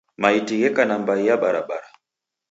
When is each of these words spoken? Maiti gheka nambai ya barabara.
Maiti 0.17 0.55
gheka 0.59 0.83
nambai 0.85 1.25
ya 1.27 1.37
barabara. 1.37 1.87